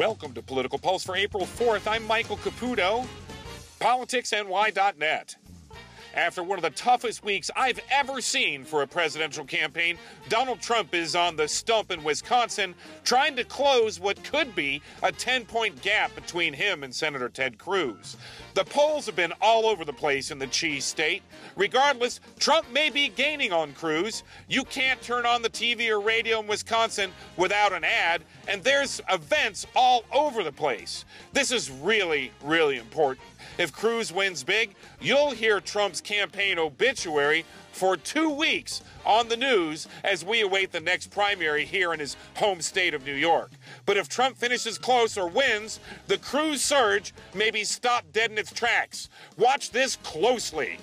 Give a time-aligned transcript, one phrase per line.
[0.00, 1.86] Welcome to Political Pulse for April 4th.
[1.86, 3.06] I'm Michael Caputo,
[3.80, 5.36] politicsny.net.
[6.14, 9.96] After one of the toughest weeks I've ever seen for a presidential campaign,
[10.28, 15.12] Donald Trump is on the stump in Wisconsin trying to close what could be a
[15.12, 18.16] 10 point gap between him and Senator Ted Cruz.
[18.54, 21.22] The polls have been all over the place in the cheese state.
[21.54, 24.24] Regardless, Trump may be gaining on Cruz.
[24.48, 29.00] You can't turn on the TV or radio in Wisconsin without an ad, and there's
[29.08, 31.04] events all over the place.
[31.32, 33.26] This is really, really important.
[33.58, 39.86] If Cruz wins big, you'll hear Trump's campaign obituary for two weeks on the news
[40.04, 43.50] as we await the next primary here in his home state of New York.
[43.86, 48.38] But if Trump finishes close or wins, the Cruz surge may be stopped dead in
[48.38, 49.08] its tracks.
[49.36, 50.78] Watch this closely.